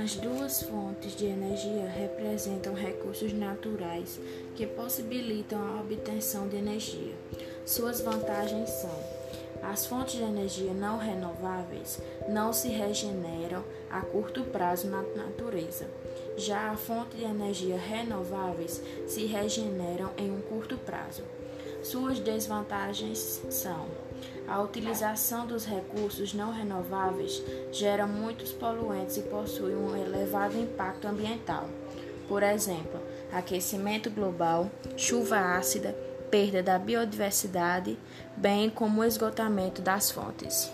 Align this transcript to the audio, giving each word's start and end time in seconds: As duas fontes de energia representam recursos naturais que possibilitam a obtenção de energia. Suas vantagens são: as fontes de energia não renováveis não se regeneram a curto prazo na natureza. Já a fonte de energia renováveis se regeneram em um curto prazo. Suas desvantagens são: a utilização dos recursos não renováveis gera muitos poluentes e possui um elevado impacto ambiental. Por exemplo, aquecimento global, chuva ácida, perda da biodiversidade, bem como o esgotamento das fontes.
As 0.00 0.14
duas 0.14 0.62
fontes 0.62 1.16
de 1.16 1.26
energia 1.26 1.88
representam 1.88 2.72
recursos 2.72 3.32
naturais 3.32 4.20
que 4.54 4.64
possibilitam 4.64 5.58
a 5.58 5.80
obtenção 5.80 6.46
de 6.46 6.56
energia. 6.56 7.14
Suas 7.66 8.00
vantagens 8.00 8.70
são: 8.70 8.96
as 9.60 9.86
fontes 9.86 10.14
de 10.14 10.22
energia 10.22 10.72
não 10.72 10.98
renováveis 10.98 12.00
não 12.28 12.52
se 12.52 12.68
regeneram 12.68 13.64
a 13.90 14.00
curto 14.00 14.44
prazo 14.44 14.86
na 14.86 15.02
natureza. 15.02 15.88
Já 16.36 16.70
a 16.70 16.76
fonte 16.76 17.16
de 17.16 17.24
energia 17.24 17.76
renováveis 17.76 18.80
se 19.08 19.26
regeneram 19.26 20.10
em 20.16 20.30
um 20.30 20.40
curto 20.42 20.78
prazo. 20.78 21.24
Suas 21.90 22.20
desvantagens 22.20 23.40
são: 23.48 23.86
a 24.46 24.60
utilização 24.60 25.46
dos 25.46 25.64
recursos 25.64 26.34
não 26.34 26.52
renováveis 26.52 27.42
gera 27.72 28.06
muitos 28.06 28.52
poluentes 28.52 29.16
e 29.16 29.22
possui 29.22 29.74
um 29.74 29.96
elevado 29.96 30.58
impacto 30.58 31.08
ambiental. 31.08 31.66
Por 32.28 32.42
exemplo, 32.42 33.00
aquecimento 33.32 34.10
global, 34.10 34.70
chuva 34.98 35.38
ácida, 35.38 35.96
perda 36.30 36.62
da 36.62 36.78
biodiversidade, 36.78 37.98
bem 38.36 38.68
como 38.68 39.00
o 39.00 39.04
esgotamento 39.04 39.80
das 39.80 40.10
fontes. 40.10 40.70